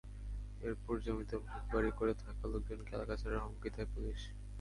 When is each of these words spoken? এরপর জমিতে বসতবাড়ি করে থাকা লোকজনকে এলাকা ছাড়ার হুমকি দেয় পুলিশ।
এরপর 0.61 0.95
জমিতে 1.05 1.35
বসতবাড়ি 1.41 1.91
করে 1.99 2.13
থাকা 2.21 2.43
লোকজনকে 2.53 2.91
এলাকা 2.95 3.15
ছাড়ার 3.21 3.43
হুমকি 3.43 3.69
দেয় 3.75 3.89
পুলিশ। 3.93 4.19